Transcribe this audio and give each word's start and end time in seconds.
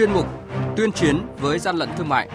chuyên 0.00 0.12
mục 0.12 0.26
Tuyên 0.76 0.92
chiến 0.92 1.26
với 1.40 1.58
gian 1.58 1.76
lận 1.76 1.88
thương 1.96 2.08
mại. 2.08 2.28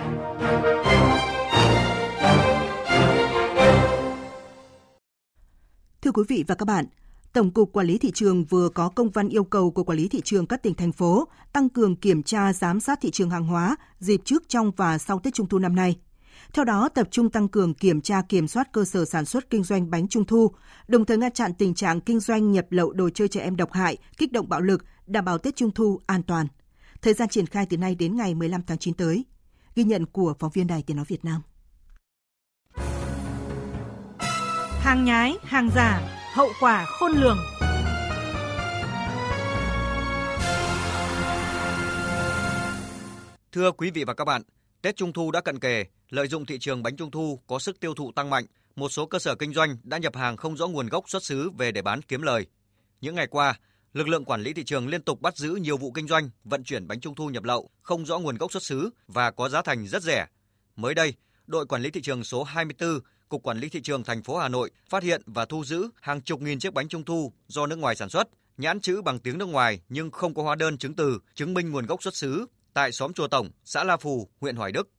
Thưa 6.02 6.12
quý 6.12 6.24
vị 6.28 6.44
và 6.48 6.56
các 6.56 6.66
bạn, 6.66 6.86
Tổng 7.34 7.52
cục 7.52 7.74
Quản 7.74 7.88
lý 7.88 7.98
thị 7.98 8.12
trường 8.12 8.44
vừa 8.46 8.70
có 8.70 8.90
công 8.90 9.10
văn 9.10 9.30
yêu 9.30 9.44
cầu 9.44 9.72
của 9.72 9.84
quản 9.84 9.98
lý 9.98 10.08
thị 10.08 10.22
trường 10.22 10.48
các 10.48 10.64
tỉnh 10.64 10.74
thành 10.74 10.92
phố 10.92 11.28
tăng 11.54 11.70
cường 11.70 11.96
kiểm 11.96 12.24
tra 12.24 12.54
giám 12.54 12.80
sát 12.80 13.00
thị 13.02 13.12
trường 13.12 13.30
hàng 13.30 13.48
hóa 13.48 13.76
dịp 14.00 14.22
trước 14.26 14.44
trong 14.50 14.72
và 14.72 14.98
sau 14.98 15.20
Tết 15.20 15.34
Trung 15.34 15.48
thu 15.48 15.60
năm 15.60 15.76
nay. 15.76 15.96
Theo 16.54 16.66
đó, 16.66 16.90
tập 16.90 17.08
trung 17.12 17.30
tăng 17.30 17.48
cường 17.48 17.74
kiểm 17.74 18.02
tra 18.02 18.22
kiểm 18.30 18.48
soát 18.48 18.74
cơ 18.74 18.86
sở 18.86 19.06
sản 19.06 19.26
xuất 19.26 19.50
kinh 19.50 19.64
doanh 19.64 19.90
bánh 19.90 20.08
trung 20.08 20.26
thu, 20.26 20.52
đồng 20.88 21.06
thời 21.06 21.18
ngăn 21.18 21.32
chặn 21.32 21.54
tình 21.54 21.74
trạng 21.74 22.02
kinh 22.02 22.20
doanh 22.20 22.52
nhập 22.52 22.66
lậu 22.70 22.94
đồ 22.94 23.10
chơi 23.10 23.28
trẻ 23.28 23.42
em 23.42 23.56
độc 23.56 23.72
hại, 23.72 23.98
kích 24.18 24.32
động 24.32 24.50
bạo 24.50 24.62
lực, 24.62 24.84
đảm 25.08 25.26
bảo 25.26 25.38
Tết 25.38 25.56
Trung 25.56 25.72
thu 25.72 26.00
an 26.06 26.24
toàn. 26.24 26.48
Thời 27.06 27.14
gian 27.14 27.30
triển 27.30 27.46
khai 27.46 27.66
từ 27.70 27.78
nay 27.78 27.96
đến 27.96 28.18
ngày 28.18 28.36
15 28.36 28.62
tháng 28.68 28.78
9 28.78 28.94
tới. 28.94 29.26
Ghi 29.76 29.84
nhận 29.84 30.06
của 30.06 30.34
phóng 30.40 30.52
viên 30.54 30.68
Đài 30.68 30.84
Tiếng 30.84 30.98
Nói 30.98 31.06
Việt 31.08 31.26
Nam. 31.26 31.42
Hàng 34.80 35.06
nhái, 35.06 35.38
hàng 35.44 35.70
giả, 35.76 36.02
hậu 36.34 36.50
quả 36.60 36.86
khôn 36.86 37.12
lường. 37.12 37.38
Thưa 43.52 43.72
quý 43.72 43.92
vị 43.92 44.04
và 44.04 44.14
các 44.14 44.26
bạn, 44.26 44.42
Tết 44.82 44.96
Trung 44.96 45.14
thu 45.14 45.32
đã 45.32 45.42
cận 45.42 45.60
kề, 45.60 45.86
lợi 46.10 46.28
dụng 46.28 46.46
thị 46.46 46.60
trường 46.60 46.84
bánh 46.84 46.96
trung 46.96 47.12
thu 47.12 47.40
có 47.48 47.60
sức 47.60 47.80
tiêu 47.80 47.94
thụ 47.94 48.12
tăng 48.12 48.30
mạnh, 48.30 48.46
một 48.76 48.90
số 48.90 49.06
cơ 49.06 49.20
sở 49.20 49.36
kinh 49.36 49.54
doanh 49.54 49.78
đã 49.84 49.98
nhập 49.98 50.16
hàng 50.16 50.38
không 50.38 50.58
rõ 50.58 50.68
nguồn 50.68 50.88
gốc 50.88 51.10
xuất 51.10 51.24
xứ 51.24 51.50
về 51.58 51.72
để 51.72 51.82
bán 51.82 52.02
kiếm 52.02 52.22
lời. 52.22 52.46
Những 53.02 53.16
ngày 53.16 53.28
qua, 53.28 53.60
lực 53.96 54.08
lượng 54.08 54.26
quản 54.26 54.42
lý 54.42 54.54
thị 54.54 54.64
trường 54.64 54.88
liên 54.88 55.02
tục 55.02 55.22
bắt 55.22 55.38
giữ 55.38 55.56
nhiều 55.56 55.78
vụ 55.78 55.92
kinh 55.92 56.08
doanh 56.08 56.30
vận 56.44 56.64
chuyển 56.64 56.88
bánh 56.88 57.00
trung 57.00 57.16
thu 57.16 57.30
nhập 57.30 57.44
lậu 57.44 57.70
không 57.82 58.06
rõ 58.06 58.20
nguồn 58.20 58.38
gốc 58.38 58.52
xuất 58.52 58.64
xứ 58.64 58.90
và 59.08 59.32
có 59.32 59.50
giá 59.50 59.62
thành 59.62 59.88
rất 59.88 60.04
rẻ. 60.04 60.28
Mới 60.76 60.94
đây, 60.94 61.14
đội 61.48 61.66
quản 61.66 61.82
lý 61.82 61.92
thị 61.92 62.02
trường 62.02 62.24
số 62.24 62.44
24 62.44 63.00
Cục 63.30 63.44
Quản 63.44 63.60
lý 63.60 63.70
thị 63.70 63.82
trường 63.82 64.04
thành 64.04 64.24
phố 64.24 64.38
Hà 64.38 64.50
Nội 64.50 64.72
phát 64.90 65.04
hiện 65.04 65.22
và 65.26 65.46
thu 65.46 65.64
giữ 65.66 65.90
hàng 66.02 66.22
chục 66.22 66.42
nghìn 66.42 66.60
chiếc 66.60 66.74
bánh 66.74 66.88
trung 66.88 67.04
thu 67.04 67.34
do 67.48 67.68
nước 67.68 67.76
ngoài 67.76 67.96
sản 67.96 68.10
xuất, 68.10 68.28
nhãn 68.58 68.80
chữ 68.80 69.02
bằng 69.02 69.20
tiếng 69.20 69.38
nước 69.38 69.46
ngoài 69.46 69.82
nhưng 69.90 70.12
không 70.12 70.34
có 70.34 70.44
hóa 70.44 70.56
đơn 70.56 70.78
chứng 70.78 70.96
từ 70.96 71.20
chứng 71.36 71.54
minh 71.54 71.72
nguồn 71.72 71.86
gốc 71.86 72.04
xuất 72.04 72.16
xứ 72.16 72.46
tại 72.74 72.92
xóm 72.92 73.14
Chùa 73.14 73.28
Tổng, 73.28 73.50
xã 73.66 73.84
La 73.84 73.98
Phù, 73.98 74.30
huyện 74.42 74.56
Hoài 74.56 74.72
Đức. 74.72 74.90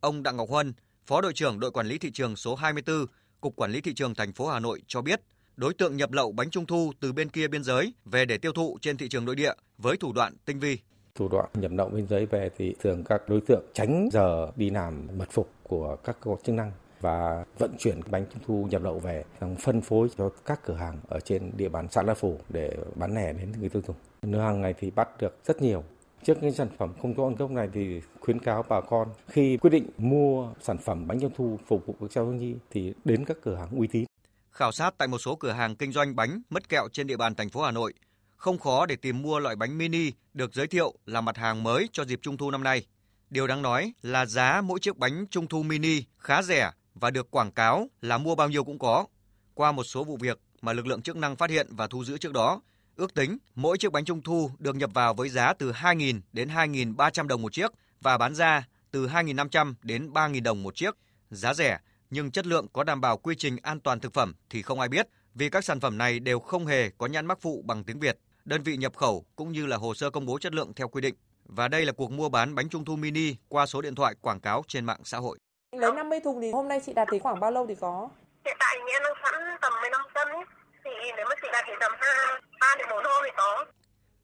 Ông 0.00 0.22
Đặng 0.22 0.36
Ngọc 0.36 0.48
Huân, 0.48 0.74
Phó 1.06 1.20
đội 1.20 1.32
trưởng 1.32 1.60
đội 1.60 1.70
quản 1.70 1.86
lý 1.86 1.98
thị 1.98 2.10
trường 2.12 2.36
số 2.36 2.54
24, 2.54 3.06
Cục 3.40 3.56
Quản 3.56 3.72
lý 3.72 3.80
thị 3.80 3.94
trường 3.94 4.14
thành 4.14 4.32
phố 4.32 4.48
Hà 4.48 4.60
Nội 4.60 4.82
cho 4.86 5.02
biết, 5.02 5.20
đối 5.56 5.74
tượng 5.74 5.96
nhập 5.96 6.12
lậu 6.12 6.32
bánh 6.32 6.50
trung 6.50 6.66
thu 6.66 6.92
từ 7.00 7.12
bên 7.12 7.28
kia 7.28 7.48
biên 7.48 7.64
giới 7.64 7.94
về 8.04 8.24
để 8.24 8.38
tiêu 8.38 8.52
thụ 8.52 8.78
trên 8.80 8.96
thị 8.96 9.08
trường 9.08 9.24
nội 9.24 9.36
địa 9.36 9.52
với 9.78 9.96
thủ 9.96 10.12
đoạn 10.12 10.32
tinh 10.44 10.60
vi. 10.60 10.78
Thủ 11.14 11.28
đoạn 11.28 11.48
nhập 11.54 11.70
lậu 11.74 11.88
biên 11.88 12.06
giới 12.06 12.26
về 12.26 12.50
thì 12.56 12.74
thường 12.80 13.04
các 13.04 13.28
đối 13.28 13.40
tượng 13.40 13.64
tránh 13.74 14.08
giờ 14.12 14.50
đi 14.56 14.70
làm 14.70 15.08
mật 15.16 15.30
phục 15.30 15.50
của 15.62 15.96
các 16.04 16.16
cơ 16.20 16.30
quan 16.30 16.42
chức 16.44 16.54
năng 16.54 16.72
và 17.00 17.44
vận 17.58 17.74
chuyển 17.78 18.00
bánh 18.10 18.24
trung 18.32 18.42
thu 18.46 18.68
nhập 18.70 18.82
lậu 18.82 18.98
về 18.98 19.24
phân 19.60 19.80
phối 19.80 20.08
cho 20.18 20.30
các 20.44 20.60
cửa 20.64 20.74
hàng 20.74 20.98
ở 21.08 21.20
trên 21.20 21.52
địa 21.56 21.68
bàn 21.68 21.88
xã 21.90 22.02
La 22.02 22.14
Phủ 22.14 22.38
để 22.48 22.76
bán 22.94 23.14
lẻ 23.14 23.32
đến 23.32 23.52
người 23.60 23.68
tiêu 23.68 23.82
dùng. 23.86 23.96
Nửa 24.22 24.40
hàng 24.40 24.60
ngày 24.60 24.74
thì 24.78 24.90
bắt 24.90 25.08
được 25.20 25.38
rất 25.44 25.62
nhiều. 25.62 25.84
Trước 26.24 26.42
những 26.42 26.52
sản 26.52 26.68
phẩm 26.78 26.92
không 27.02 27.14
có 27.14 27.22
nguồn 27.22 27.34
gốc 27.34 27.50
này 27.50 27.68
thì 27.72 28.00
khuyến 28.20 28.38
cáo 28.38 28.64
bà 28.68 28.80
con 28.80 29.08
khi 29.26 29.56
quyết 29.56 29.70
định 29.70 29.86
mua 29.98 30.48
sản 30.60 30.78
phẩm 30.78 31.06
bánh 31.06 31.20
trung 31.20 31.32
thu 31.36 31.58
phục 31.66 31.86
vụ 31.86 31.94
cho 32.10 32.24
Hương 32.24 32.38
Nhi 32.38 32.54
thì 32.70 32.94
đến 33.04 33.24
các 33.24 33.36
cửa 33.42 33.54
hàng 33.54 33.68
uy 33.78 33.86
tín. 33.86 34.04
Khảo 34.52 34.72
sát 34.72 34.94
tại 34.98 35.08
một 35.08 35.18
số 35.18 35.36
cửa 35.36 35.52
hàng 35.52 35.76
kinh 35.76 35.92
doanh 35.92 36.16
bánh 36.16 36.42
mất 36.50 36.68
kẹo 36.68 36.88
trên 36.92 37.06
địa 37.06 37.16
bàn 37.16 37.34
thành 37.34 37.50
phố 37.50 37.62
Hà 37.62 37.70
Nội, 37.70 37.94
không 38.36 38.58
khó 38.58 38.86
để 38.86 38.96
tìm 38.96 39.22
mua 39.22 39.38
loại 39.38 39.56
bánh 39.56 39.78
mini 39.78 40.12
được 40.34 40.54
giới 40.54 40.66
thiệu 40.66 40.94
là 41.06 41.20
mặt 41.20 41.36
hàng 41.36 41.62
mới 41.62 41.88
cho 41.92 42.04
dịp 42.04 42.18
Trung 42.22 42.36
thu 42.36 42.50
năm 42.50 42.62
nay. 42.62 42.86
Điều 43.30 43.46
đáng 43.46 43.62
nói 43.62 43.92
là 44.02 44.26
giá 44.26 44.60
mỗi 44.60 44.80
chiếc 44.80 44.96
bánh 44.96 45.26
Trung 45.30 45.46
thu 45.46 45.62
mini 45.62 46.02
khá 46.18 46.42
rẻ 46.42 46.70
và 46.94 47.10
được 47.10 47.30
quảng 47.30 47.52
cáo 47.52 47.88
là 48.02 48.18
mua 48.18 48.34
bao 48.34 48.48
nhiêu 48.48 48.64
cũng 48.64 48.78
có. 48.78 49.06
Qua 49.54 49.72
một 49.72 49.84
số 49.84 50.04
vụ 50.04 50.16
việc 50.16 50.40
mà 50.62 50.72
lực 50.72 50.86
lượng 50.86 51.02
chức 51.02 51.16
năng 51.16 51.36
phát 51.36 51.50
hiện 51.50 51.66
và 51.70 51.86
thu 51.86 52.04
giữ 52.04 52.18
trước 52.18 52.32
đó, 52.32 52.60
ước 52.96 53.14
tính 53.14 53.38
mỗi 53.54 53.78
chiếc 53.78 53.92
bánh 53.92 54.04
trung 54.04 54.22
thu 54.22 54.50
được 54.58 54.76
nhập 54.76 54.90
vào 54.94 55.14
với 55.14 55.28
giá 55.28 55.52
từ 55.52 55.72
2.000 55.72 56.20
đến 56.32 56.48
2.300 56.48 57.26
đồng 57.26 57.42
một 57.42 57.52
chiếc 57.52 57.72
và 58.00 58.18
bán 58.18 58.34
ra 58.34 58.68
từ 58.90 59.06
2.500 59.06 59.74
đến 59.82 60.10
3.000 60.12 60.42
đồng 60.42 60.62
một 60.62 60.76
chiếc. 60.76 60.96
Giá 61.30 61.54
rẻ 61.54 61.78
nhưng 62.14 62.30
chất 62.30 62.46
lượng 62.46 62.66
có 62.72 62.84
đảm 62.84 63.00
bảo 63.00 63.16
quy 63.16 63.34
trình 63.38 63.56
an 63.62 63.80
toàn 63.80 64.00
thực 64.00 64.14
phẩm 64.14 64.34
thì 64.50 64.62
không 64.62 64.80
ai 64.80 64.88
biết 64.88 65.08
vì 65.34 65.50
các 65.50 65.64
sản 65.64 65.80
phẩm 65.80 65.98
này 65.98 66.20
đều 66.20 66.40
không 66.40 66.66
hề 66.66 66.90
có 66.98 67.06
nhãn 67.06 67.26
mác 67.26 67.40
phụ 67.40 67.62
bằng 67.66 67.84
tiếng 67.84 68.00
Việt, 68.00 68.18
đơn 68.44 68.62
vị 68.62 68.76
nhập 68.76 68.96
khẩu 68.96 69.24
cũng 69.36 69.52
như 69.52 69.66
là 69.66 69.76
hồ 69.76 69.94
sơ 69.94 70.10
công 70.10 70.26
bố 70.26 70.38
chất 70.38 70.54
lượng 70.54 70.72
theo 70.76 70.88
quy 70.88 71.00
định. 71.00 71.14
Và 71.44 71.68
đây 71.68 71.86
là 71.86 71.92
cuộc 71.92 72.10
mua 72.10 72.28
bán 72.28 72.54
bánh 72.54 72.68
trung 72.68 72.84
thu 72.84 72.96
mini 72.96 73.34
qua 73.48 73.66
số 73.66 73.82
điện 73.82 73.94
thoại 73.94 74.14
quảng 74.20 74.40
cáo 74.40 74.62
trên 74.68 74.84
mạng 74.84 75.00
xã 75.04 75.18
hội. 75.18 75.38
Lấy 75.72 75.92
50 75.92 76.20
thùng 76.24 76.40
thì 76.40 76.52
hôm 76.52 76.68
nay 76.68 76.80
chị 76.86 76.92
đặt 76.92 77.08
thì 77.12 77.18
khoảng 77.18 77.40
bao 77.40 77.50
lâu 77.50 77.66
thì 77.66 77.74
có? 77.80 78.08
Hiện 78.44 78.56
tại 78.60 78.76
thì 78.78 78.92
em 78.92 79.02
đang 79.02 79.12
sẵn 79.24 79.34
tầm 79.62 79.72
15 79.82 80.00
cân 80.14 80.28
ấy. 80.28 80.44
Thì 80.84 80.90
nếu 81.16 81.26
mà 81.28 81.34
chị 81.42 81.48
đặt 81.52 81.64
thì 81.66 81.72
tầm 81.80 81.92
2, 81.98 82.40
3 82.60 82.66
đến 82.78 82.86
4 82.90 83.04
hôm 83.04 83.22
thì 83.24 83.30
có. 83.36 83.64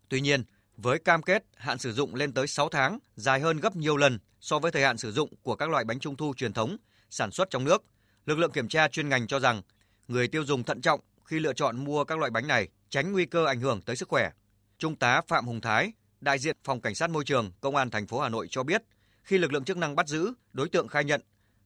Tuy 0.09 0.21
nhiên, 0.21 0.44
với 0.77 0.98
cam 0.98 1.22
kết 1.22 1.44
hạn 1.56 1.78
sử 1.78 1.93
dụng 1.93 2.15
lên 2.15 2.32
tới 2.32 2.47
6 2.47 2.69
tháng, 2.69 2.98
dài 3.16 3.41
hơn 3.41 3.60
gấp 3.60 3.77
nhiều 3.77 3.97
lần 3.97 4.19
so 4.41 4.59
với 4.59 4.71
thời 4.71 4.82
hạn 4.82 4.98
sử 4.98 5.12
dụng 5.12 5.28
của 5.43 5.56
các 5.56 5.69
loại 5.69 5.84
bánh 5.84 5.98
trung 5.98 6.16
thu 6.16 6.34
truyền 6.37 6.53
thống 6.53 6.77
sản 7.11 7.31
xuất 7.31 7.51
trong 7.51 7.65
nước, 7.65 7.85
lực 8.27 8.39
lượng 8.39 8.53
kiểm 8.53 8.69
tra 8.69 8.89
chuyên 8.89 9.09
ngành 9.09 9.27
cho 9.27 9.41
rằng 9.41 9.63
người 10.09 10.29
tiêu 10.29 10.45
dùng 10.45 10.63
thận 10.63 10.81
trọng 10.81 11.01
khi 11.25 11.41
lựa 11.41 11.53
chọn 11.53 11.85
mua 11.85 12.05
các 12.05 12.19
loại 12.19 12.31
bánh 12.31 12.49
này, 12.49 12.69
tránh 12.89 13.13
nguy 13.13 13.27
cơ 13.27 13.47
ảnh 13.47 13.61
hưởng 13.61 13.81
tới 13.83 13.97
sức 13.97 14.09
khỏe. 14.09 14.31
Trung 14.79 14.97
tá 14.97 15.21
Phạm 15.29 15.47
Hùng 15.47 15.61
Thái, 15.61 15.93
đại 16.21 16.39
diện 16.39 16.57
Phòng 16.65 16.81
Cảnh 16.81 16.95
sát 16.95 17.11
Môi 17.11 17.25
trường, 17.25 17.53
Công 17.61 17.77
an 17.77 17.91
thành 17.91 18.07
phố 18.07 18.21
Hà 18.21 18.29
Nội 18.29 18.47
cho 18.51 18.63
biết, 18.63 18.83
khi 19.23 19.39
lực 19.39 19.53
lượng 19.53 19.65
chức 19.65 19.77
năng 19.77 19.97
bắt 19.97 20.09
giữ, 20.09 20.33
đối 20.53 20.69
tượng 20.69 20.89
khai 20.89 21.05
nhận 21.05 21.21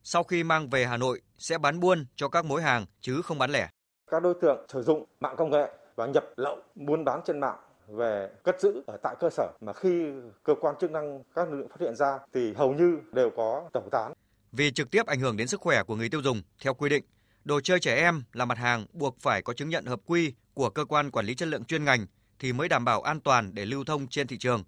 sau 0.04 0.24
khi 0.24 0.44
mang 0.44 0.70
về 0.70 0.86
Hà 0.86 0.96
Nội 0.96 1.20
sẽ 1.38 1.58
bán 1.58 1.80
buôn 1.80 2.06
cho 2.16 2.28
các 2.28 2.44
mối 2.44 2.62
hàng 2.62 2.86
chứ 3.00 3.22
không 3.22 3.38
bán 3.38 3.50
lẻ. 3.50 3.68
Các 4.10 4.22
đối 4.22 4.34
tượng 4.42 4.66
sử 4.68 4.82
dụng 4.82 5.04
mạng 5.20 5.34
công 5.38 5.50
nghệ 5.50 5.70
và 5.96 6.06
nhập 6.06 6.24
lậu 6.36 6.58
buôn 6.74 7.04
bán 7.04 7.20
trên 7.26 7.40
mạng 7.40 7.58
về 7.88 8.30
cất 8.44 8.60
giữ 8.60 8.82
ở 8.86 8.96
tại 9.02 9.16
cơ 9.20 9.30
sở 9.30 9.52
mà 9.60 9.72
khi 9.72 10.12
cơ 10.42 10.54
quan 10.60 10.74
chức 10.80 10.90
năng 10.90 11.22
các 11.34 11.48
lực 11.48 11.56
lượng 11.56 11.68
phát 11.68 11.80
hiện 11.80 11.96
ra 11.96 12.18
thì 12.34 12.52
hầu 12.52 12.72
như 12.72 12.98
đều 13.12 13.30
có 13.36 13.68
tẩu 13.72 13.88
tán. 13.90 14.12
Vì 14.52 14.70
trực 14.70 14.90
tiếp 14.90 15.06
ảnh 15.06 15.20
hưởng 15.20 15.36
đến 15.36 15.48
sức 15.48 15.60
khỏe 15.60 15.82
của 15.82 15.96
người 15.96 16.08
tiêu 16.08 16.22
dùng 16.22 16.42
theo 16.62 16.74
quy 16.74 16.88
định, 16.88 17.04
đồ 17.44 17.60
chơi 17.60 17.80
trẻ 17.80 17.96
em 17.96 18.22
là 18.32 18.44
mặt 18.44 18.58
hàng 18.58 18.86
buộc 18.92 19.16
phải 19.20 19.42
có 19.42 19.52
chứng 19.52 19.68
nhận 19.68 19.86
hợp 19.86 20.00
quy 20.06 20.32
của 20.54 20.70
cơ 20.70 20.84
quan 20.84 21.10
quản 21.10 21.26
lý 21.26 21.34
chất 21.34 21.48
lượng 21.48 21.64
chuyên 21.64 21.84
ngành 21.84 22.06
thì 22.38 22.52
mới 22.52 22.68
đảm 22.68 22.84
bảo 22.84 23.02
an 23.02 23.20
toàn 23.20 23.54
để 23.54 23.66
lưu 23.66 23.84
thông 23.84 24.08
trên 24.08 24.26
thị 24.26 24.38
trường. 24.38 24.64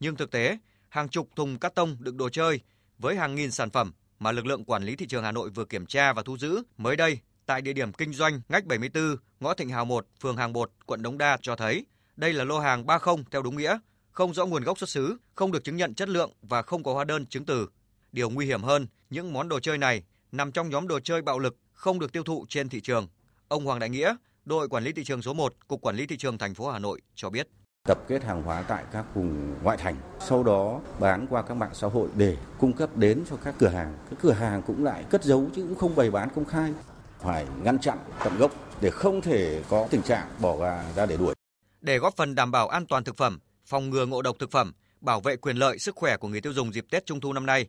Nhưng 0.00 0.16
thực 0.16 0.30
tế, 0.30 0.58
hàng 0.88 1.08
chục 1.08 1.28
thùng 1.36 1.58
cắt 1.58 1.74
tông 1.74 1.96
đựng 2.00 2.16
đồ 2.16 2.28
chơi 2.28 2.60
với 2.98 3.16
hàng 3.16 3.34
nghìn 3.34 3.50
sản 3.50 3.70
phẩm 3.70 3.92
mà 4.18 4.32
lực 4.32 4.46
lượng 4.46 4.64
quản 4.64 4.82
lý 4.82 4.96
thị 4.96 5.06
trường 5.06 5.24
Hà 5.24 5.32
Nội 5.32 5.50
vừa 5.50 5.64
kiểm 5.64 5.86
tra 5.86 6.12
và 6.12 6.22
thu 6.22 6.38
giữ 6.38 6.62
mới 6.76 6.96
đây 6.96 7.20
tại 7.46 7.62
địa 7.62 7.72
điểm 7.72 7.92
kinh 7.92 8.12
doanh 8.12 8.40
ngách 8.48 8.64
74, 8.64 9.16
ngõ 9.40 9.54
Thịnh 9.54 9.68
Hào 9.68 9.84
1, 9.84 10.06
phường 10.20 10.36
Hàng 10.36 10.52
Bột, 10.52 10.70
quận 10.86 11.02
Đống 11.02 11.18
Đa 11.18 11.38
cho 11.42 11.56
thấy 11.56 11.86
đây 12.16 12.32
là 12.32 12.44
lô 12.44 12.58
hàng 12.58 12.86
30 12.86 13.14
theo 13.30 13.42
đúng 13.42 13.56
nghĩa, 13.56 13.78
không 14.10 14.34
rõ 14.34 14.46
nguồn 14.46 14.62
gốc 14.62 14.78
xuất 14.78 14.88
xứ, 14.88 15.16
không 15.34 15.52
được 15.52 15.64
chứng 15.64 15.76
nhận 15.76 15.94
chất 15.94 16.08
lượng 16.08 16.32
và 16.42 16.62
không 16.62 16.82
có 16.82 16.94
hóa 16.94 17.04
đơn 17.04 17.26
chứng 17.26 17.44
từ. 17.44 17.68
Điều 18.12 18.30
nguy 18.30 18.46
hiểm 18.46 18.62
hơn, 18.62 18.86
những 19.10 19.32
món 19.32 19.48
đồ 19.48 19.60
chơi 19.60 19.78
này 19.78 20.02
nằm 20.32 20.52
trong 20.52 20.70
nhóm 20.70 20.88
đồ 20.88 21.00
chơi 21.00 21.22
bạo 21.22 21.38
lực 21.38 21.56
không 21.72 21.98
được 21.98 22.12
tiêu 22.12 22.22
thụ 22.22 22.46
trên 22.48 22.68
thị 22.68 22.80
trường. 22.80 23.08
Ông 23.48 23.64
Hoàng 23.64 23.78
Đại 23.78 23.90
Nghĩa, 23.90 24.16
đội 24.44 24.68
quản 24.68 24.84
lý 24.84 24.92
thị 24.92 25.04
trường 25.04 25.22
số 25.22 25.34
1, 25.34 25.54
Cục 25.68 25.80
Quản 25.80 25.96
lý 25.96 26.06
thị 26.06 26.16
trường 26.16 26.38
thành 26.38 26.54
phố 26.54 26.70
Hà 26.70 26.78
Nội 26.78 27.00
cho 27.14 27.30
biết 27.30 27.48
tập 27.88 27.98
kết 28.08 28.24
hàng 28.24 28.42
hóa 28.42 28.62
tại 28.62 28.84
các 28.92 29.04
vùng 29.14 29.54
ngoại 29.62 29.76
thành, 29.76 29.96
sau 30.20 30.42
đó 30.42 30.80
bán 31.00 31.26
qua 31.30 31.42
các 31.42 31.54
mạng 31.54 31.70
xã 31.72 31.86
hội 31.86 32.08
để 32.16 32.36
cung 32.58 32.72
cấp 32.72 32.96
đến 32.96 33.24
cho 33.30 33.36
các 33.36 33.54
cửa 33.58 33.68
hàng. 33.68 33.98
Các 34.10 34.18
cửa 34.22 34.32
hàng 34.32 34.62
cũng 34.62 34.84
lại 34.84 35.04
cất 35.10 35.24
giấu 35.24 35.46
chứ 35.56 35.62
cũng 35.62 35.74
không 35.74 35.96
bày 35.96 36.10
bán 36.10 36.28
công 36.34 36.44
khai. 36.44 36.72
Phải 37.18 37.46
ngăn 37.62 37.78
chặn 37.78 37.98
tận 38.24 38.38
gốc 38.38 38.52
để 38.80 38.90
không 38.90 39.20
thể 39.20 39.62
có 39.68 39.88
tình 39.90 40.02
trạng 40.02 40.28
bỏ 40.40 40.56
gà 40.56 40.84
ra 40.96 41.06
để 41.06 41.16
đuổi. 41.16 41.34
Để 41.80 41.98
góp 41.98 42.16
phần 42.16 42.34
đảm 42.34 42.50
bảo 42.50 42.68
an 42.68 42.86
toàn 42.86 43.04
thực 43.04 43.16
phẩm, 43.16 43.38
phòng 43.66 43.90
ngừa 43.90 44.06
ngộ 44.06 44.22
độc 44.22 44.36
thực 44.38 44.50
phẩm, 44.50 44.72
bảo 45.00 45.20
vệ 45.20 45.36
quyền 45.36 45.56
lợi 45.56 45.78
sức 45.78 45.96
khỏe 45.96 46.16
của 46.16 46.28
người 46.28 46.40
tiêu 46.40 46.52
dùng 46.52 46.72
dịp 46.72 46.86
Tết 46.90 47.06
Trung 47.06 47.20
thu 47.20 47.32
năm 47.32 47.46
nay, 47.46 47.66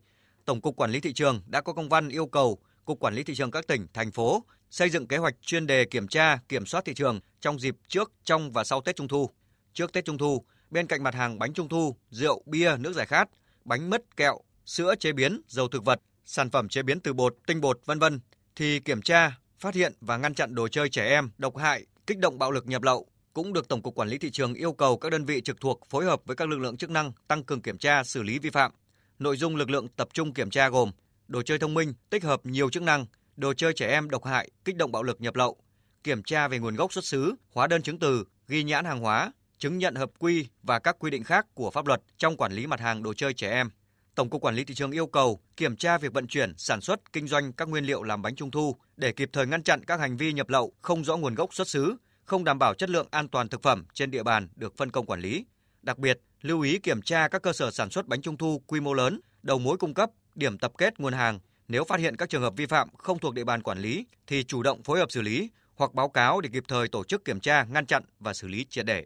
Tổng 0.50 0.62
cục 0.62 0.76
Quản 0.76 0.92
lý 0.92 1.00
thị 1.00 1.14
trường 1.14 1.42
đã 1.48 1.62
có 1.62 1.74
công 1.74 1.90
văn 1.90 2.10
yêu 2.10 2.26
cầu 2.26 2.58
Cục 2.86 3.00
Quản 3.00 3.14
lý 3.14 3.24
thị 3.24 3.36
trường 3.36 3.52
các 3.52 3.68
tỉnh, 3.68 3.88
thành 3.94 4.12
phố 4.12 4.44
xây 4.70 4.90
dựng 4.90 5.08
kế 5.08 5.18
hoạch 5.18 5.36
chuyên 5.42 5.68
đề 5.68 5.86
kiểm 5.86 6.08
tra, 6.08 6.38
kiểm 6.50 6.66
soát 6.66 6.86
thị 6.86 6.94
trường 6.94 7.20
trong 7.42 7.60
dịp 7.60 7.76
trước, 7.88 8.12
trong 8.24 8.52
và 8.52 8.64
sau 8.64 8.82
Tết 8.82 8.96
Trung 8.96 9.08
thu. 9.08 9.30
Trước 9.74 9.94
Tết 9.94 10.06
Trung 10.06 10.18
thu, 10.18 10.46
bên 10.70 10.88
cạnh 10.88 11.04
mặt 11.04 11.16
hàng 11.16 11.40
bánh 11.40 11.54
trung 11.54 11.70
thu, 11.70 11.96
rượu, 12.10 12.44
bia, 12.46 12.78
nước 12.78 12.94
giải 12.94 13.06
khát, 13.06 13.30
bánh 13.66 13.90
mứt, 13.90 14.18
kẹo, 14.18 14.40
sữa 14.66 14.96
chế 15.00 15.12
biến, 15.12 15.42
dầu 15.48 15.68
thực 15.68 15.86
vật, 15.86 16.02
sản 16.26 16.50
phẩm 16.50 16.70
chế 16.70 16.84
biến 16.84 17.00
từ 17.00 17.14
bột, 17.14 17.36
tinh 17.48 17.62
bột, 17.62 17.80
vân 17.86 18.00
vân 18.00 18.20
thì 18.56 18.80
kiểm 18.80 19.02
tra, 19.02 19.40
phát 19.60 19.76
hiện 19.76 19.94
và 20.02 20.18
ngăn 20.18 20.34
chặn 20.34 20.56
đồ 20.56 20.68
chơi 20.68 20.90
trẻ 20.90 21.06
em 21.06 21.32
độc 21.38 21.58
hại, 21.58 21.86
kích 22.08 22.18
động 22.18 22.40
bạo 22.40 22.52
lực 22.52 22.68
nhập 22.68 22.84
lậu 22.84 23.08
cũng 23.34 23.54
được 23.54 23.68
Tổng 23.68 23.82
cục 23.82 23.96
Quản 23.96 24.10
lý 24.10 24.18
thị 24.18 24.32
trường 24.32 24.54
yêu 24.54 24.74
cầu 24.74 24.98
các 24.98 25.12
đơn 25.12 25.26
vị 25.26 25.42
trực 25.42 25.62
thuộc 25.62 25.82
phối 25.90 26.06
hợp 26.06 26.22
với 26.26 26.36
các 26.36 26.50
lực 26.50 26.60
lượng 26.60 26.78
chức 26.78 26.90
năng 26.90 27.12
tăng 27.28 27.44
cường 27.44 27.62
kiểm 27.62 27.78
tra, 27.78 28.04
xử 28.04 28.24
lý 28.24 28.40
vi 28.40 28.50
phạm. 28.50 28.72
Nội 29.20 29.38
dung 29.38 29.56
lực 29.56 29.70
lượng 29.70 29.88
tập 29.88 30.08
trung 30.14 30.34
kiểm 30.34 30.50
tra 30.50 30.70
gồm 30.70 30.92
đồ 31.28 31.42
chơi 31.42 31.60
thông 31.60 31.74
minh 31.74 31.94
tích 32.10 32.24
hợp 32.24 32.46
nhiều 32.46 32.70
chức 32.70 32.84
năng, 32.84 33.06
đồ 33.36 33.54
chơi 33.54 33.74
trẻ 33.74 33.88
em 33.88 34.10
độc 34.10 34.26
hại, 34.26 34.50
kích 34.66 34.76
động 34.76 34.92
bạo 34.92 35.04
lực 35.04 35.22
nhập 35.22 35.36
lậu, 35.36 35.58
kiểm 36.04 36.24
tra 36.24 36.48
về 36.48 36.60
nguồn 36.60 36.76
gốc 36.76 36.94
xuất 36.94 37.06
xứ, 37.06 37.36
hóa 37.54 37.68
đơn 37.68 37.82
chứng 37.82 38.00
từ, 38.00 38.26
ghi 38.48 38.64
nhãn 38.64 38.86
hàng 38.86 39.00
hóa, 39.00 39.32
chứng 39.58 39.78
nhận 39.78 39.96
hợp 39.96 40.12
quy 40.20 40.48
và 40.64 40.80
các 40.80 40.96
quy 41.00 41.12
định 41.12 41.24
khác 41.24 41.46
của 41.54 41.72
pháp 41.72 41.88
luật 41.88 42.02
trong 42.18 42.38
quản 42.38 42.52
lý 42.52 42.68
mặt 42.68 42.80
hàng 42.80 43.04
đồ 43.04 43.14
chơi 43.14 43.34
trẻ 43.34 43.52
em. 43.52 43.70
Tổng 44.16 44.30
cục 44.30 44.42
Quản 44.42 44.56
lý 44.56 44.64
thị 44.64 44.74
trường 44.74 44.92
yêu 44.92 45.08
cầu 45.08 45.42
kiểm 45.58 45.76
tra 45.76 45.98
việc 45.98 46.14
vận 46.14 46.28
chuyển, 46.28 46.54
sản 46.58 46.82
xuất, 46.82 47.14
kinh 47.14 47.28
doanh 47.28 47.54
các 47.54 47.70
nguyên 47.70 47.86
liệu 47.86 48.04
làm 48.04 48.22
bánh 48.22 48.36
trung 48.36 48.52
thu 48.52 48.76
để 48.98 49.12
kịp 49.12 49.30
thời 49.34 49.48
ngăn 49.48 49.64
chặn 49.64 49.86
các 49.86 50.00
hành 50.00 50.18
vi 50.18 50.34
nhập 50.34 50.50
lậu 50.50 50.74
không 50.82 51.04
rõ 51.04 51.18
nguồn 51.18 51.36
gốc 51.36 51.54
xuất 51.54 51.68
xứ, 51.68 51.96
không 52.26 52.44
đảm 52.44 52.60
bảo 52.60 52.74
chất 52.74 52.90
lượng 52.90 53.08
an 53.12 53.28
toàn 53.28 53.50
thực 53.50 53.64
phẩm 53.64 53.86
trên 53.94 54.12
địa 54.12 54.24
bàn 54.24 54.50
được 54.56 54.78
phân 54.78 54.92
công 54.92 55.06
quản 55.06 55.20
lý. 55.20 55.46
Đặc 55.82 55.98
biệt, 55.98 56.20
lưu 56.42 56.62
ý 56.62 56.80
kiểm 56.80 57.02
tra 57.02 57.28
các 57.28 57.42
cơ 57.42 57.54
sở 57.54 57.72
sản 57.72 57.90
xuất 57.90 58.08
bánh 58.08 58.22
trung 58.22 58.38
thu 58.38 58.62
quy 58.68 58.80
mô 58.80 58.94
lớn, 58.94 59.20
đầu 59.44 59.60
mối 59.60 59.78
cung 59.78 59.94
cấp, 59.94 60.10
điểm 60.36 60.58
tập 60.58 60.72
kết 60.78 61.00
nguồn 61.00 61.14
hàng. 61.14 61.40
Nếu 61.68 61.84
phát 61.84 62.00
hiện 62.00 62.16
các 62.16 62.30
trường 62.30 62.42
hợp 62.42 62.54
vi 62.58 62.66
phạm 62.66 62.90
không 62.98 63.20
thuộc 63.20 63.34
địa 63.34 63.44
bàn 63.44 63.64
quản 63.64 63.80
lý 63.80 64.06
thì 64.28 64.44
chủ 64.44 64.64
động 64.64 64.84
phối 64.84 65.00
hợp 65.00 65.12
xử 65.12 65.22
lý 65.22 65.50
hoặc 65.76 65.94
báo 65.94 66.10
cáo 66.10 66.42
để 66.42 66.50
kịp 66.54 66.64
thời 66.68 66.88
tổ 66.88 67.04
chức 67.04 67.26
kiểm 67.26 67.40
tra, 67.40 67.64
ngăn 67.64 67.86
chặn 67.86 68.04
và 68.20 68.34
xử 68.34 68.48
lý 68.48 68.66
triệt 68.70 68.86
để. 68.86 69.06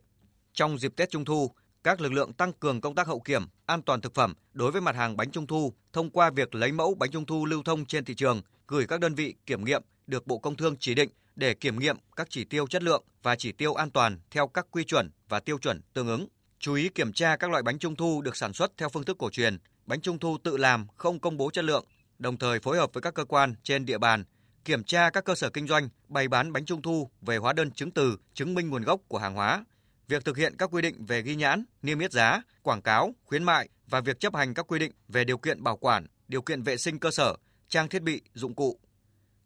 Trong 0.54 0.78
dịp 0.78 0.96
Tết 0.96 1.10
Trung 1.10 1.26
thu, 1.26 1.52
các 1.84 2.02
lực 2.02 2.12
lượng 2.12 2.34
tăng 2.34 2.54
cường 2.54 2.82
công 2.82 2.96
tác 2.96 3.08
hậu 3.08 3.20
kiểm, 3.20 3.46
an 3.66 3.82
toàn 3.82 4.02
thực 4.02 4.14
phẩm 4.14 4.34
đối 4.54 4.72
với 4.72 4.82
mặt 4.82 4.96
hàng 4.96 5.18
bánh 5.18 5.32
trung 5.32 5.48
thu 5.48 5.74
thông 5.94 6.10
qua 6.10 6.30
việc 6.30 6.56
lấy 6.56 6.72
mẫu 6.72 6.96
bánh 6.96 7.12
trung 7.12 7.26
thu 7.26 7.46
lưu 7.46 7.64
thông 7.64 7.86
trên 7.86 8.06
thị 8.06 8.16
trường, 8.16 8.42
gửi 8.68 8.88
các 8.88 9.00
đơn 9.00 9.16
vị 9.16 9.36
kiểm 9.46 9.66
nghiệm 9.66 9.82
được 10.08 10.28
Bộ 10.28 10.38
Công 10.38 10.56
Thương 10.56 10.76
chỉ 10.80 10.94
định 10.94 11.10
để 11.36 11.54
kiểm 11.54 11.80
nghiệm 11.80 11.98
các 12.16 12.28
chỉ 12.30 12.46
tiêu 12.46 12.68
chất 12.68 12.84
lượng 12.84 13.04
và 13.24 13.36
chỉ 13.36 13.52
tiêu 13.52 13.74
an 13.74 13.92
toàn 13.92 14.20
theo 14.32 14.48
các 14.48 14.68
quy 14.72 14.84
chuẩn 14.84 15.10
và 15.30 15.40
tiêu 15.40 15.58
chuẩn 15.58 15.82
tương 15.94 16.08
ứng. 16.08 16.28
Chú 16.64 16.74
ý 16.74 16.90
kiểm 16.90 17.14
tra 17.14 17.36
các 17.36 17.52
loại 17.52 17.64
bánh 17.64 17.80
trung 17.80 17.96
thu 17.96 18.22
được 18.22 18.38
sản 18.38 18.54
xuất 18.54 18.72
theo 18.78 18.90
phương 18.90 19.04
thức 19.04 19.18
cổ 19.18 19.30
truyền, 19.30 19.58
bánh 19.86 20.02
trung 20.02 20.20
thu 20.20 20.38
tự 20.44 20.58
làm 20.58 20.88
không 20.96 21.20
công 21.20 21.38
bố 21.38 21.50
chất 21.50 21.66
lượng, 21.66 21.86
đồng 22.20 22.38
thời 22.38 22.60
phối 22.60 22.78
hợp 22.78 22.94
với 22.94 23.02
các 23.02 23.14
cơ 23.14 23.26
quan 23.26 23.56
trên 23.64 23.86
địa 23.86 23.98
bàn 23.98 24.24
kiểm 24.66 24.84
tra 24.84 25.10
các 25.10 25.26
cơ 25.26 25.36
sở 25.36 25.50
kinh 25.50 25.68
doanh 25.68 25.90
bày 26.08 26.28
bán 26.28 26.54
bánh 26.54 26.66
trung 26.66 26.82
thu 26.82 27.10
về 27.22 27.38
hóa 27.38 27.54
đơn 27.54 27.72
chứng 27.72 27.92
từ 27.92 28.18
chứng 28.34 28.54
minh 28.54 28.70
nguồn 28.70 28.84
gốc 28.84 29.02
của 29.08 29.18
hàng 29.18 29.34
hóa. 29.34 29.66
Việc 30.08 30.26
thực 30.26 30.38
hiện 30.38 30.58
các 30.58 30.70
quy 30.74 30.82
định 30.82 31.06
về 31.06 31.22
ghi 31.22 31.36
nhãn, 31.36 31.66
niêm 31.82 32.00
yết 32.00 32.12
giá, 32.12 32.42
quảng 32.62 32.82
cáo, 32.82 33.16
khuyến 33.24 33.44
mại 33.44 33.70
và 33.88 34.02
việc 34.02 34.20
chấp 34.20 34.36
hành 34.36 34.54
các 34.54 34.68
quy 34.68 34.80
định 34.80 34.92
về 35.08 35.24
điều 35.24 35.38
kiện 35.38 35.64
bảo 35.64 35.78
quản, 35.78 36.08
điều 36.28 36.42
kiện 36.42 36.64
vệ 36.64 36.78
sinh 36.78 37.00
cơ 37.00 37.12
sở, 37.12 37.36
trang 37.70 37.90
thiết 37.90 38.02
bị, 38.02 38.22
dụng 38.34 38.56
cụ. 38.56 38.80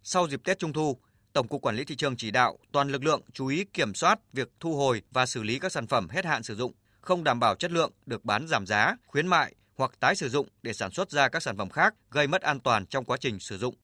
Sau 0.03 0.27
dịp 0.27 0.43
Tết 0.43 0.59
Trung 0.59 0.73
thu, 0.73 0.97
Tổng 1.33 1.47
cục 1.47 1.61
Quản 1.61 1.75
lý 1.75 1.85
thị 1.85 1.95
trường 1.95 2.17
chỉ 2.17 2.31
đạo 2.31 2.57
toàn 2.71 2.89
lực 2.89 3.03
lượng 3.03 3.21
chú 3.33 3.47
ý 3.47 3.65
kiểm 3.73 3.93
soát 3.93 4.19
việc 4.33 4.49
thu 4.59 4.75
hồi 4.75 5.01
và 5.11 5.25
xử 5.25 5.43
lý 5.43 5.59
các 5.59 5.71
sản 5.71 5.87
phẩm 5.87 6.09
hết 6.09 6.25
hạn 6.25 6.43
sử 6.43 6.55
dụng, 6.55 6.73
không 7.01 7.23
đảm 7.23 7.39
bảo 7.39 7.55
chất 7.55 7.71
lượng 7.71 7.91
được 8.05 8.25
bán 8.25 8.47
giảm 8.47 8.65
giá, 8.65 8.95
khuyến 9.07 9.27
mại 9.27 9.55
hoặc 9.77 9.91
tái 9.99 10.15
sử 10.15 10.29
dụng 10.29 10.47
để 10.63 10.73
sản 10.73 10.91
xuất 10.91 11.11
ra 11.11 11.29
các 11.29 11.43
sản 11.43 11.57
phẩm 11.57 11.69
khác 11.69 11.93
gây 12.11 12.27
mất 12.27 12.41
an 12.41 12.59
toàn 12.59 12.85
trong 12.85 13.05
quá 13.05 13.17
trình 13.17 13.39
sử 13.39 13.57
dụng. 13.57 13.75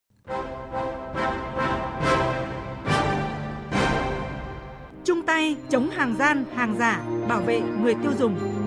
Chung 5.05 5.25
tay 5.27 5.55
chống 5.69 5.89
hàng 5.89 6.15
gian, 6.19 6.45
hàng 6.55 6.75
giả, 6.79 7.05
bảo 7.27 7.41
vệ 7.41 7.61
người 7.61 7.95
tiêu 8.03 8.11
dùng. 8.19 8.62